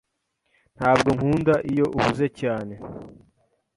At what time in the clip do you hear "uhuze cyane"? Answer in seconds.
1.97-2.73